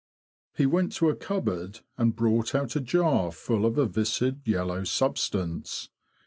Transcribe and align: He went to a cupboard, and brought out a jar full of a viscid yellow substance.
He 0.55 0.65
went 0.65 0.93
to 0.93 1.09
a 1.11 1.15
cupboard, 1.15 1.81
and 1.95 2.15
brought 2.15 2.55
out 2.55 2.75
a 2.75 2.81
jar 2.81 3.31
full 3.31 3.67
of 3.67 3.77
a 3.77 3.85
viscid 3.85 4.41
yellow 4.47 4.83
substance. 4.83 5.89